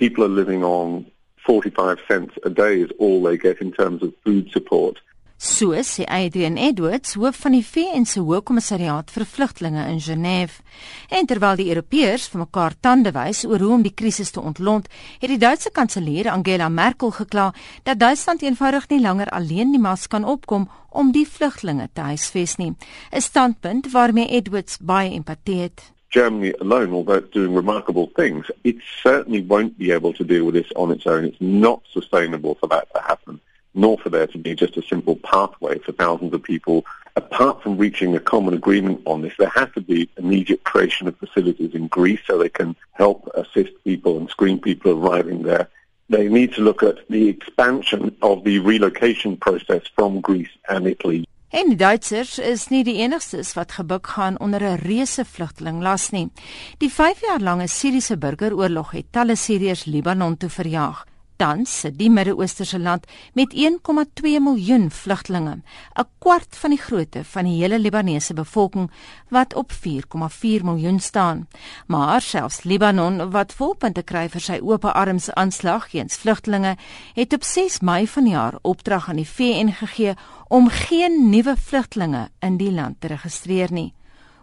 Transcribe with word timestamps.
People 0.00 0.24
are 0.24 0.32
living 0.32 0.64
on 0.64 1.04
45 1.46 1.98
cents 2.08 2.34
a 2.46 2.48
day 2.48 2.80
is 2.80 2.90
all 2.98 3.22
they 3.22 3.36
get 3.36 3.60
in 3.60 3.70
terms 3.70 4.02
of 4.02 4.14
food 4.24 4.50
support. 4.50 4.96
So 5.36 5.74
sê 5.82 6.06
Adrian 6.08 6.56
Edwards, 6.56 7.18
hoof 7.20 7.36
van 7.44 7.52
die 7.52 7.64
VN 7.64 8.06
se 8.08 8.22
Hoogkommissariaat 8.24 9.12
vir 9.12 9.26
Vlugtelinge 9.28 9.84
in 9.92 10.00
Genève. 10.00 10.64
En 11.12 11.28
terwyl 11.28 11.60
die 11.60 11.68
Europeërs 11.68 12.30
vir 12.32 12.42
mekaar 12.46 12.78
tande 12.80 13.12
wys 13.12 13.44
oor 13.44 13.60
hoe 13.60 13.74
om 13.76 13.84
die 13.84 13.92
krisis 13.92 14.32
te 14.32 14.40
ontlont, 14.40 14.88
het 15.20 15.28
die 15.28 15.40
Duitse 15.40 15.68
kanselier 15.68 16.32
Angela 16.32 16.68
Merkel 16.72 17.12
gekla 17.20 17.50
dat 17.84 18.00
Duitsland 18.00 18.40
eenvoudig 18.42 18.88
nie 18.88 19.00
langer 19.04 19.28
alleen 19.36 19.76
die 19.76 19.84
mas 19.84 20.08
kan 20.08 20.24
opkom 20.24 20.68
om 20.88 21.12
die 21.12 21.28
vlugtelinge 21.28 21.90
te 21.92 22.08
huisves 22.08 22.56
nie. 22.56 22.72
'n 23.12 23.20
Standpunt 23.20 23.92
waarmee 23.92 24.32
Edwards 24.32 24.80
baie 24.80 25.12
empatie 25.12 25.60
het. 25.60 25.92
Germany 26.10 26.52
alone, 26.60 26.92
although 26.92 27.14
it's 27.14 27.32
doing 27.32 27.54
remarkable 27.54 28.08
things, 28.16 28.46
it 28.64 28.76
certainly 29.02 29.42
won't 29.42 29.78
be 29.78 29.92
able 29.92 30.12
to 30.14 30.24
deal 30.24 30.44
with 30.44 30.54
this 30.54 30.70
on 30.76 30.90
its 30.90 31.06
own. 31.06 31.24
It's 31.24 31.40
not 31.40 31.82
sustainable 31.92 32.56
for 32.56 32.66
that 32.66 32.92
to 32.94 33.00
happen. 33.00 33.40
nor 33.74 33.98
for 33.98 34.10
there 34.10 34.26
to 34.26 34.38
be 34.38 34.54
just 34.54 34.76
a 34.76 34.82
simple 34.82 35.16
pathway 35.16 35.78
for 35.78 35.92
thousands 35.92 36.34
of 36.34 36.42
people. 36.42 36.84
Apart 37.16 37.62
from 37.62 37.76
reaching 37.76 38.14
a 38.14 38.20
common 38.20 38.54
agreement 38.54 39.00
on 39.04 39.22
this, 39.22 39.34
there 39.38 39.48
has 39.50 39.68
to 39.74 39.80
be 39.80 40.08
immediate 40.16 40.64
creation 40.64 41.08
of 41.08 41.16
facilities 41.18 41.74
in 41.74 41.88
Greece 41.88 42.20
so 42.26 42.38
they 42.38 42.48
can 42.48 42.76
help 42.92 43.28
assist 43.34 43.72
people 43.84 44.16
and 44.16 44.28
screen 44.30 44.60
people 44.60 44.92
arriving 44.92 45.42
there. 45.42 45.68
They 46.08 46.28
need 46.28 46.54
to 46.54 46.62
look 46.62 46.82
at 46.82 47.06
the 47.08 47.28
expansion 47.28 48.16
of 48.22 48.42
the 48.44 48.58
relocation 48.58 49.36
process 49.36 49.82
from 49.94 50.20
Greece 50.20 50.50
and 50.68 50.86
Italy. 50.86 51.24
En 51.50 51.66
die 51.66 51.76
Duitsers 51.76 52.38
is 52.38 52.68
nie 52.70 52.84
die 52.86 53.00
enigstes 53.02 53.56
wat 53.58 53.72
gebuk 53.74 54.06
gaan 54.06 54.38
onder 54.38 54.62
'n 54.62 54.78
reuse 54.86 55.24
vlugtelinglas 55.24 56.10
nie. 56.10 56.30
Die 56.78 56.92
5 56.92 57.20
jaar 57.20 57.40
lange 57.40 57.68
Siriëse 57.68 58.16
burgeroorlog 58.16 58.90
het 58.90 59.06
talle 59.10 59.36
Siriërs 59.36 59.84
Libanon 59.84 60.36
toe 60.36 60.50
verjaag 60.50 61.09
tans 61.40 61.72
sit 61.82 61.96
die 61.96 62.10
Midde-Oosterse 62.12 62.78
land 62.78 63.06
met 63.32 63.54
1,2 63.56 64.40
miljoen 64.44 64.90
vlugtelinge, 64.90 65.62
'n 65.96 66.08
kwart 66.18 66.56
van 66.56 66.70
die 66.70 66.78
grootte 66.78 67.24
van 67.24 67.44
die 67.44 67.56
hele 67.62 67.78
Libanese 67.78 68.34
bevolking 68.34 68.90
wat 69.28 69.54
op 69.54 69.72
4,4 69.72 70.64
miljoen 70.64 71.00
staan. 71.00 71.48
Maar 71.86 72.20
selfs 72.20 72.62
Libanon 72.62 73.30
wat 73.30 73.52
volpunte 73.52 74.02
kry 74.02 74.28
vir 74.28 74.40
sy 74.40 74.58
oop 74.62 74.84
arms 74.84 75.30
aanslag 75.30 75.88
teens 75.88 76.16
vlugtelinge, 76.16 76.76
het 77.14 77.32
op 77.32 77.42
6 77.42 77.80
Mei 77.80 78.06
vanjaar 78.06 78.58
opdrag 78.62 79.08
aan 79.08 79.16
die 79.16 79.28
VN 79.28 79.72
gegee 79.72 80.14
om 80.48 80.68
geen 80.68 81.30
nuwe 81.30 81.56
vlugtelinge 81.56 82.28
in 82.40 82.56
die 82.56 82.72
land 82.72 83.00
te 83.00 83.06
registreer 83.06 83.72
nie. 83.72 83.92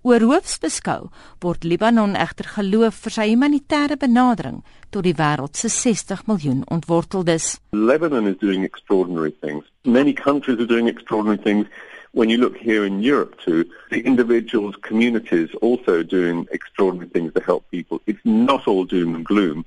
Oorhoofs 0.00 0.54
beskou 0.62 1.10
word 1.44 1.66
Libanon 1.68 2.14
egter 2.16 2.46
geloof 2.54 3.02
vir 3.04 3.12
sy 3.12 3.26
humanitêre 3.34 3.98
benadering 4.00 4.62
tot 4.88 5.04
die 5.04 5.12
wêreld 5.18 5.60
se 5.60 5.68
60 5.68 6.22
miljoen 6.30 6.62
ontworteldes. 6.72 7.58
Lebanon 7.76 8.30
is 8.30 8.38
doing 8.40 8.64
extraordinary 8.64 9.34
things. 9.44 9.66
Many 9.84 10.14
countries 10.16 10.56
are 10.56 10.70
doing 10.70 10.88
extraordinary 10.88 11.36
things. 11.44 11.68
When 12.12 12.28
you 12.28 12.38
look 12.38 12.56
here 12.56 12.84
in 12.84 13.02
Europe 13.02 13.40
too, 13.40 13.64
the 13.90 14.00
individuals, 14.00 14.74
communities 14.80 15.50
also 15.60 16.02
doing 16.02 16.46
extraordinary 16.50 17.08
things 17.10 17.32
to 17.34 17.40
help 17.40 17.64
people. 17.70 18.00
It's 18.06 18.24
not 18.24 18.66
all 18.66 18.84
doom 18.84 19.14
and 19.14 19.24
gloom. 19.24 19.64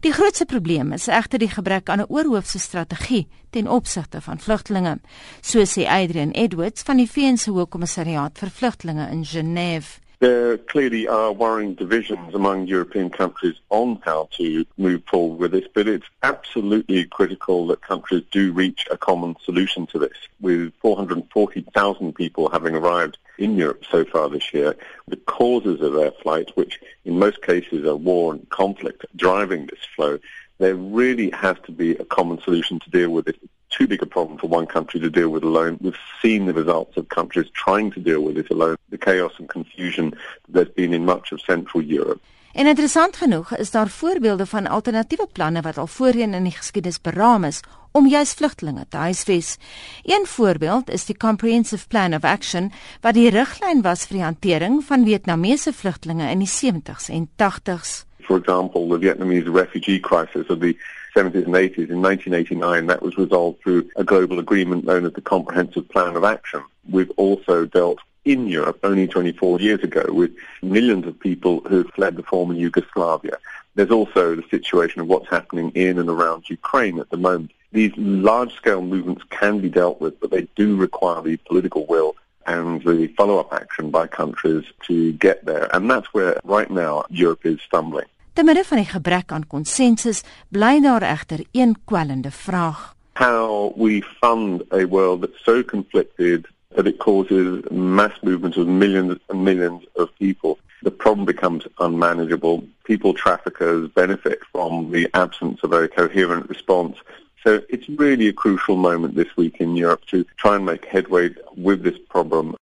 Die 0.00 0.12
grootste 0.12 0.44
probleem 0.44 0.92
is 0.92 1.08
egter 1.08 1.38
die 1.38 1.48
gebrek 1.48 1.88
aan 1.88 2.00
'n 2.00 2.08
oorhoofse 2.08 2.58
strategie 2.58 3.28
ten 3.50 3.68
opsigte 3.68 4.20
van 4.20 4.38
vlugtelinge, 4.38 5.00
so 5.40 5.64
sê 5.64 5.86
Adrian 5.86 6.30
Edwards 6.30 6.82
van 6.82 6.96
die 6.96 7.10
VN 7.10 7.36
se 7.36 7.50
Hoogkommissariaat 7.50 8.38
vir 8.38 8.50
Vlugtelinge 8.50 9.08
in 9.10 9.24
Genève. 9.24 10.05
There 10.18 10.56
clearly 10.56 11.06
are 11.06 11.30
worrying 11.30 11.74
divisions 11.74 12.34
among 12.34 12.68
European 12.68 13.10
countries 13.10 13.56
on 13.68 14.00
how 14.02 14.30
to 14.38 14.64
move 14.78 15.02
forward 15.04 15.38
with 15.38 15.52
this, 15.52 15.70
but 15.74 15.86
it's 15.86 16.06
absolutely 16.22 17.04
critical 17.04 17.66
that 17.66 17.82
countries 17.82 18.24
do 18.30 18.50
reach 18.52 18.88
a 18.90 18.96
common 18.96 19.36
solution 19.44 19.86
to 19.88 19.98
this. 19.98 20.16
With 20.40 20.72
440,000 20.80 22.14
people 22.14 22.48
having 22.48 22.74
arrived 22.74 23.18
in 23.36 23.58
Europe 23.58 23.84
so 23.90 24.06
far 24.06 24.30
this 24.30 24.54
year, 24.54 24.74
the 25.06 25.16
causes 25.16 25.82
of 25.82 25.92
their 25.92 26.12
flight, 26.12 26.50
which 26.54 26.80
in 27.04 27.18
most 27.18 27.42
cases 27.42 27.84
are 27.84 27.96
war 27.96 28.32
and 28.32 28.48
conflict, 28.48 29.04
driving 29.16 29.66
this 29.66 29.84
flow, 29.94 30.18
there 30.56 30.76
really 30.76 31.28
has 31.32 31.58
to 31.66 31.72
be 31.72 31.90
a 31.96 32.06
common 32.06 32.40
solution 32.40 32.78
to 32.80 32.90
deal 32.90 33.10
with 33.10 33.28
it 33.28 33.38
too 33.76 33.86
big 33.86 34.02
a 34.02 34.06
problem 34.06 34.38
for 34.38 34.48
one 34.48 34.66
country 34.66 35.00
to 35.00 35.10
deal 35.10 35.30
with 35.30 35.42
alone. 35.42 35.76
We've 35.80 36.04
seen 36.22 36.46
the 36.46 36.52
results 36.52 36.96
of 36.96 37.08
countries 37.08 37.48
trying 37.64 37.92
to 37.92 38.00
deal 38.00 38.22
with 38.26 38.36
it 38.36 38.50
alone, 38.50 38.76
the 38.90 38.98
chaos 38.98 39.32
and 39.38 39.48
confusion 39.48 40.14
there's 40.48 40.74
been 40.74 40.92
in 40.92 41.04
much 41.04 41.32
of 41.32 41.40
Central 41.40 41.82
Europe. 41.82 42.20
En 42.56 42.66
interessant 42.66 43.16
genoeg 43.16 43.56
is 43.56 43.70
daar 43.70 43.88
voorbeelde 43.88 44.46
van 44.46 44.66
alternatiewe 44.66 45.26
planne 45.32 45.60
wat 45.60 45.78
al 45.78 45.86
voorheen 45.86 46.34
in 46.34 46.42
die 46.42 46.56
geskiedenis 46.56 47.00
beraam 47.00 47.44
is 47.44 47.60
om 47.92 48.06
juis 48.06 48.32
vlugtelinge 48.32 48.86
te 48.88 48.96
huisves. 48.96 49.56
Een 50.02 50.24
voorbeeld 50.26 50.90
is 50.90 51.04
die 51.04 51.16
Comprehensive 51.16 51.86
Plan 51.86 52.14
of 52.14 52.24
Action 52.24 52.72
wat 53.00 53.14
die 53.14 53.28
riglyn 53.30 53.82
was 53.82 54.06
vir 54.06 54.16
die 54.16 54.24
hantering 54.24 54.80
van 54.84 55.04
Vietnamese 55.04 55.72
vlugtelinge 55.72 56.30
in 56.30 56.38
die 56.38 56.52
70s 56.52 57.12
en 57.12 57.28
80s. 57.36 58.05
For 58.26 58.36
example, 58.36 58.88
the 58.88 58.98
Vietnamese 58.98 59.52
refugee 59.52 60.00
crisis 60.00 60.50
of 60.50 60.60
the 60.60 60.76
70s 61.14 61.46
and 61.46 61.54
80s. 61.54 61.90
In 61.90 62.02
1989, 62.02 62.86
that 62.86 63.02
was 63.02 63.16
resolved 63.16 63.62
through 63.62 63.88
a 63.96 64.04
global 64.04 64.38
agreement 64.38 64.84
known 64.84 65.06
as 65.06 65.12
the 65.12 65.20
Comprehensive 65.20 65.88
Plan 65.88 66.16
of 66.16 66.24
Action. 66.24 66.62
We've 66.90 67.10
also 67.16 67.64
dealt 67.64 68.00
in 68.24 68.48
Europe 68.48 68.80
only 68.82 69.06
24 69.06 69.60
years 69.60 69.82
ago 69.82 70.04
with 70.08 70.32
millions 70.60 71.06
of 71.06 71.18
people 71.18 71.60
who 71.68 71.84
fled 71.84 72.16
the 72.16 72.22
former 72.24 72.54
Yugoslavia. 72.54 73.38
There's 73.76 73.90
also 73.90 74.34
the 74.34 74.44
situation 74.50 75.00
of 75.00 75.06
what's 75.06 75.28
happening 75.28 75.70
in 75.74 75.98
and 75.98 76.08
around 76.08 76.50
Ukraine 76.50 76.98
at 76.98 77.08
the 77.10 77.16
moment. 77.16 77.52
These 77.72 77.92
large-scale 77.96 78.82
movements 78.82 79.22
can 79.30 79.60
be 79.60 79.68
dealt 79.68 80.00
with, 80.00 80.18
but 80.18 80.30
they 80.30 80.48
do 80.56 80.76
require 80.76 81.22
the 81.22 81.36
political 81.36 81.86
will 81.86 82.16
and 82.46 82.82
the 82.82 83.08
follow-up 83.08 83.52
action 83.52 83.90
by 83.90 84.06
countries 84.06 84.64
to 84.86 85.12
get 85.14 85.44
there. 85.44 85.68
And 85.74 85.90
that's 85.90 86.12
where 86.14 86.40
right 86.44 86.70
now 86.70 87.04
Europe 87.10 87.44
is 87.44 87.60
stumbling. 87.60 88.06
Te 88.36 88.44
midde 88.44 88.64
van 88.68 88.76
die 88.76 88.86
gebrek 88.86 89.32
aan 89.32 89.46
konsensus, 89.48 90.18
bly 90.52 90.80
daar 90.84 91.02
egter 91.02 91.40
een 91.56 91.76
kwellende 91.84 92.30
vraag. 92.30 92.94
How 93.12 93.72
we 93.76 94.02
fund 94.20 94.62
a 94.72 94.86
world 94.86 95.20
that's 95.20 95.44
so 95.44 95.62
conflicted 95.64 96.46
that 96.74 96.86
it 96.86 96.98
causes 96.98 97.64
mass 97.70 98.20
movements 98.20 98.56
of 98.56 98.66
millions 98.66 99.16
and 99.28 99.42
millions 99.42 99.86
of 99.94 100.10
people. 100.18 100.58
The 100.82 100.90
problem 100.90 101.24
becomes 101.24 101.66
unmanageable. 101.78 102.68
People 102.82 103.14
traffickers 103.14 103.88
benefit 103.94 104.38
from 104.52 104.90
the 104.90 105.08
absence 105.12 105.62
of 105.62 105.72
a 105.72 105.88
coherent 105.88 106.48
response. 106.48 106.96
So 107.42 107.62
it's 107.70 107.88
really 107.88 108.28
a 108.28 108.34
crucial 108.34 108.76
moment 108.76 109.14
this 109.14 109.34
week 109.36 109.60
in 109.60 109.76
Europe 109.76 110.04
to 110.10 110.26
try 110.36 110.56
and 110.56 110.66
make 110.66 110.84
headway 110.84 111.30
with 111.56 111.82
this 111.82 111.98
problem. 112.08 112.56